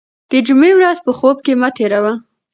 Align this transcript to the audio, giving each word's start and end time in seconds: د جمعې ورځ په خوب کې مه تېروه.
د 0.31 0.33
جمعې 0.47 0.71
ورځ 0.75 0.97
په 1.05 1.11
خوب 1.17 1.37
کې 1.45 1.53
مه 1.61 1.69
تېروه. 1.75 2.13